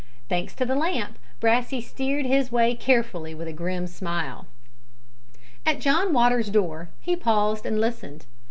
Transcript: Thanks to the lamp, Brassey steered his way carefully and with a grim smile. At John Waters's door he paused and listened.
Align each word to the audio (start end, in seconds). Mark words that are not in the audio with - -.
Thanks 0.29 0.55
to 0.55 0.65
the 0.65 0.73
lamp, 0.73 1.19
Brassey 1.39 1.79
steered 1.79 2.25
his 2.25 2.51
way 2.51 2.73
carefully 2.73 3.33
and 3.33 3.37
with 3.37 3.47
a 3.47 3.53
grim 3.53 3.85
smile. 3.85 4.47
At 5.63 5.79
John 5.79 6.11
Waters's 6.11 6.51
door 6.51 6.89
he 6.99 7.15
paused 7.15 7.67
and 7.67 7.79
listened. 7.79 8.25